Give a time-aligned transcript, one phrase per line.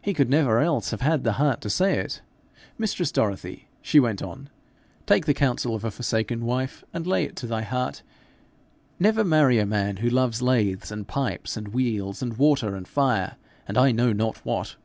[0.00, 2.20] He could never else have had the heart to say it.
[2.78, 4.48] Mistress Dorothy,' she went on,
[5.08, 8.02] 'take the counsel of a forsaken wife, and lay it to thy heart:
[9.00, 13.34] never marry a man who loves lathes and pipes and wheels and water and fire,
[13.66, 14.76] and I know not what.